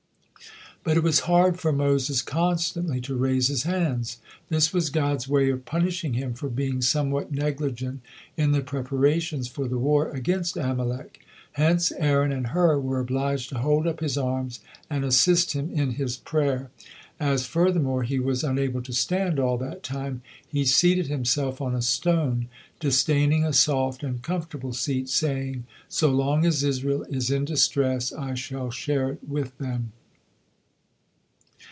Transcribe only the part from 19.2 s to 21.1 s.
all that time, he seated